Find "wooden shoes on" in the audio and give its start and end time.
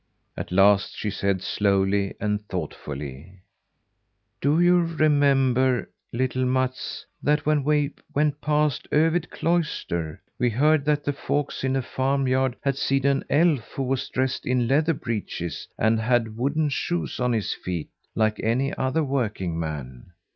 16.35-17.31